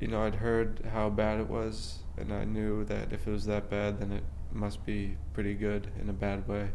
[0.00, 3.46] you know, I'd heard how bad it was, and I knew that if it was
[3.46, 6.70] that bad, then it must be pretty good in a bad way.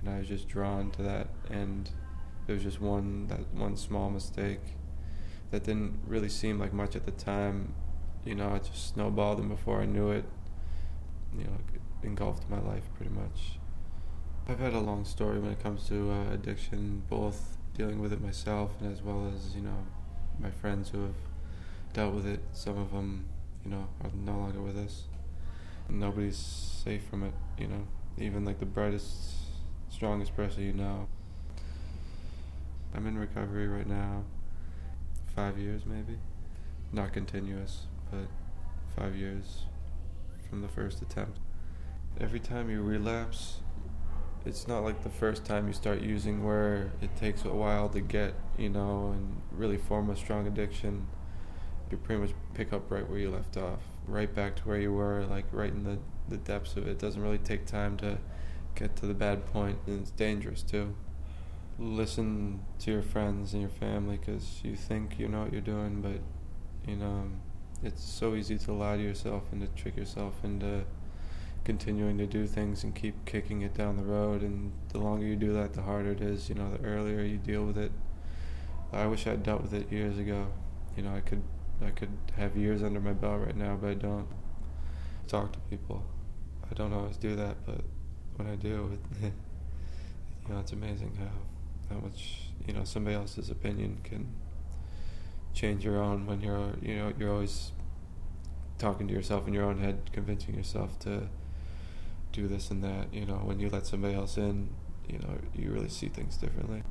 [0.00, 1.90] And I was just drawn to that, and
[2.46, 4.60] it was just one that one small mistake
[5.50, 7.74] that didn't really seem like much at the time.
[8.24, 10.24] You know, it just snowballed, and before I knew it,
[11.36, 11.58] you know,
[12.02, 13.58] engulfed my life pretty much.
[14.48, 18.20] I've had a long story when it comes to uh, addiction, both dealing with it
[18.22, 19.86] myself and as well as you know
[20.40, 21.14] my friends who have
[21.96, 22.40] dealt with it.
[22.52, 23.24] Some of them,
[23.64, 25.04] you know, are no longer with us.
[25.88, 27.86] Nobody's safe from it, you know.
[28.18, 29.32] Even like the brightest,
[29.88, 31.08] strongest person you know.
[32.94, 34.24] I'm in recovery right now.
[35.34, 36.18] Five years, maybe.
[36.92, 38.28] Not continuous, but
[38.94, 39.62] five years
[40.50, 41.38] from the first attempt.
[42.20, 43.60] Every time you relapse,
[44.44, 48.00] it's not like the first time you start using where it takes a while to
[48.00, 51.06] get, you know, and really form a strong addiction
[51.90, 54.92] you pretty much pick up right where you left off, right back to where you
[54.92, 56.90] were, like right in the, the depths of it.
[56.90, 58.18] It doesn't really take time to
[58.74, 60.94] get to the bad point, and it's dangerous too.
[61.78, 66.00] Listen to your friends and your family because you think you know what you're doing,
[66.00, 66.20] but
[66.88, 67.24] you know,
[67.82, 70.84] it's so easy to lie to yourself and to trick yourself into
[71.64, 74.42] continuing to do things and keep kicking it down the road.
[74.42, 76.48] And the longer you do that, the harder it is.
[76.48, 77.92] You know, the earlier you deal with it.
[78.92, 80.46] I wish I'd dealt with it years ago.
[80.96, 81.42] You know, I could
[81.84, 84.28] I could have years under my belt right now, but I don't
[85.28, 86.04] talk to people.
[86.70, 87.80] I don't always do that, but
[88.36, 89.32] when I do, it,
[90.48, 94.26] you know, it's amazing how how much you know somebody else's opinion can
[95.54, 97.70] change your own when you're you know you're always
[98.78, 101.28] talking to yourself in your own head, convincing yourself to
[102.32, 103.12] do this and that.
[103.12, 104.68] You know, when you let somebody else in,
[105.08, 106.82] you know, you really see things differently.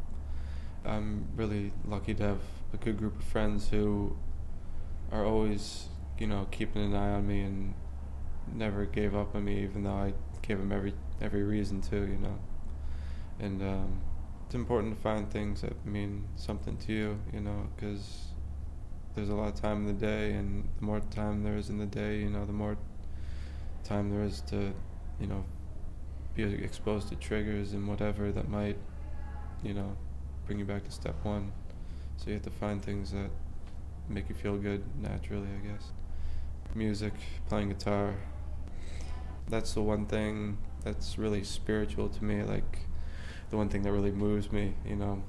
[0.84, 2.40] I'm really lucky to have
[2.74, 4.18] a good group of friends who
[5.12, 7.74] are always, you know, keeping an eye on me and
[8.54, 12.18] never gave up on me, even though I gave them every every reason to, you
[12.18, 12.40] know.
[13.40, 14.02] And um,
[14.46, 18.26] it's important to find things that mean something to you, you know, because
[19.16, 21.78] there's a lot of time in the day, and the more time there is in
[21.78, 22.78] the day, you know, the more
[23.84, 24.74] time there is to,
[25.20, 25.46] you know,
[26.36, 28.78] be exposed to triggers and whatever that might,
[29.64, 29.96] you know,
[30.46, 31.52] bring you back to step one.
[32.18, 33.30] So you have to find things that
[34.10, 35.92] make you feel good naturally, I guess.
[36.74, 37.14] Music,
[37.48, 38.16] playing guitar.
[39.48, 42.80] That's the one thing that's really spiritual to me, like
[43.50, 45.24] the one thing that really moves me, you know.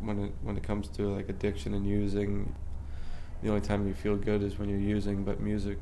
[0.00, 2.54] When it when it comes to like addiction and using,
[3.42, 5.78] the only time you feel good is when you're using, but music,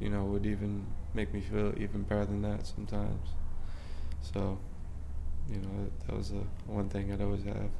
[0.00, 3.30] you know, would even make me feel even better than that sometimes.
[4.20, 4.58] So,
[5.50, 7.70] you know, that was the one thing I'd always have.